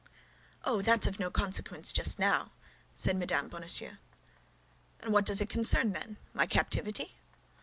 "Oh, 0.65 0.81
that's 0.81 1.05
of 1.05 1.19
no 1.19 1.29
consequence 1.29 1.93
just 1.93 2.17
now," 2.17 2.53
said 2.95 3.15
Mme. 3.15 3.49
Bonacieux. 3.49 3.97
"And 5.01 5.13
what 5.13 5.27
does 5.27 5.41
it 5.41 5.49
concern, 5.49 5.93
then—my 5.93 6.47
captivity?" 6.47 7.19